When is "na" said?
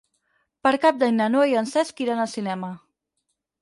1.19-1.29